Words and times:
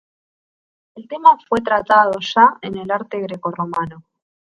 El 0.95 1.07
tema 1.07 1.37
fue 1.47 1.61
tratado 1.61 2.13
ya 2.21 2.57
en 2.63 2.75
el 2.75 2.89
arte 2.89 3.19
grecorromano. 3.21 4.01